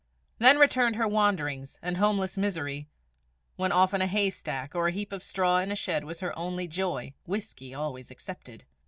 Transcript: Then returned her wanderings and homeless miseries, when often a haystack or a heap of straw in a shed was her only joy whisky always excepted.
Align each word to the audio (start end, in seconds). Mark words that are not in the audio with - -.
Then 0.39 0.57
returned 0.57 0.95
her 0.95 1.07
wanderings 1.07 1.77
and 1.79 1.97
homeless 1.97 2.35
miseries, 2.35 2.85
when 3.55 3.71
often 3.71 4.01
a 4.01 4.07
haystack 4.07 4.73
or 4.73 4.87
a 4.87 4.91
heap 4.91 5.11
of 5.13 5.21
straw 5.21 5.59
in 5.59 5.71
a 5.71 5.75
shed 5.75 6.05
was 6.05 6.21
her 6.21 6.35
only 6.35 6.67
joy 6.67 7.13
whisky 7.27 7.75
always 7.75 8.09
excepted. 8.09 8.63